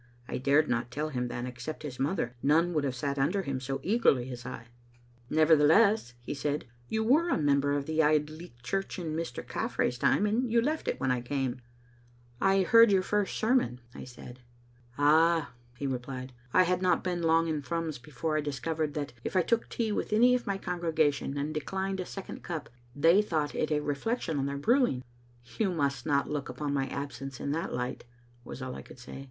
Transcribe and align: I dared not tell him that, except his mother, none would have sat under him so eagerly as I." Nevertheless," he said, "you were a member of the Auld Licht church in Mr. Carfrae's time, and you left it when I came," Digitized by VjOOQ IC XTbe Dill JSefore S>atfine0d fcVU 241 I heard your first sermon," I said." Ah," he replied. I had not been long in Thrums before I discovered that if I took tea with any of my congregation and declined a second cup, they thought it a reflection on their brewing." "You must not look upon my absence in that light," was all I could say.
I 0.27 0.39
dared 0.39 0.67
not 0.67 0.89
tell 0.89 1.09
him 1.09 1.27
that, 1.27 1.45
except 1.45 1.83
his 1.83 1.99
mother, 1.99 2.35
none 2.41 2.73
would 2.73 2.83
have 2.85 2.95
sat 2.95 3.19
under 3.19 3.43
him 3.43 3.59
so 3.59 3.79
eagerly 3.83 4.31
as 4.31 4.47
I." 4.47 4.69
Nevertheless," 5.29 6.15
he 6.21 6.33
said, 6.33 6.65
"you 6.89 7.03
were 7.03 7.29
a 7.29 7.37
member 7.37 7.73
of 7.73 7.85
the 7.85 8.01
Auld 8.01 8.31
Licht 8.31 8.63
church 8.63 8.97
in 8.97 9.15
Mr. 9.15 9.45
Carfrae's 9.47 9.99
time, 9.99 10.25
and 10.25 10.51
you 10.51 10.59
left 10.59 10.87
it 10.87 10.99
when 10.99 11.11
I 11.11 11.21
came," 11.21 11.51
Digitized 11.51 11.53
by 11.53 11.53
VjOOQ 11.53 11.53
IC 11.53 11.61
XTbe 11.61 11.69
Dill 11.69 11.85
JSefore 11.85 12.57
S>atfine0d 12.57 12.61
fcVU 12.63 12.65
241 12.65 12.65
I 12.65 12.69
heard 12.71 12.91
your 12.91 13.01
first 13.03 13.37
sermon," 13.37 13.81
I 13.93 14.03
said." 14.03 14.39
Ah," 14.97 15.51
he 15.77 15.85
replied. 15.85 16.33
I 16.51 16.63
had 16.63 16.81
not 16.81 17.03
been 17.03 17.21
long 17.21 17.47
in 17.47 17.61
Thrums 17.61 17.99
before 17.99 18.37
I 18.37 18.41
discovered 18.41 18.93
that 18.95 19.13
if 19.23 19.35
I 19.35 19.43
took 19.43 19.69
tea 19.69 19.91
with 19.91 20.11
any 20.11 20.33
of 20.33 20.47
my 20.47 20.57
congregation 20.57 21.37
and 21.37 21.53
declined 21.53 21.99
a 21.99 22.07
second 22.07 22.41
cup, 22.41 22.69
they 22.95 23.21
thought 23.21 23.53
it 23.53 23.69
a 23.69 23.79
reflection 23.81 24.39
on 24.39 24.47
their 24.47 24.57
brewing." 24.57 25.03
"You 25.59 25.69
must 25.71 26.07
not 26.07 26.27
look 26.27 26.49
upon 26.49 26.73
my 26.73 26.87
absence 26.87 27.39
in 27.39 27.51
that 27.51 27.71
light," 27.71 28.03
was 28.43 28.63
all 28.63 28.73
I 28.73 28.81
could 28.81 28.97
say. 28.97 29.19